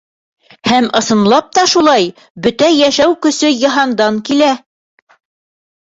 Һәм, 0.69 0.87
ысынлап 0.99 1.51
та, 1.57 1.65
шулай: 1.75 2.09
бөтә 2.47 2.71
йәшәү 2.79 3.15
көсө 3.27 3.55
йыһандан 3.61 4.19
килә. 4.31 4.49